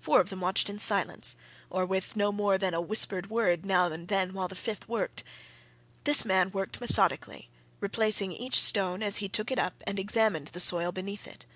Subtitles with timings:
[0.00, 1.36] Four of them watched in silence,
[1.70, 5.22] or with no more than a whispered word now and then while the fifth worked.
[6.02, 10.58] This man worked methodically, replacing each stone as he took it up and examined the
[10.58, 11.46] soil beneath it.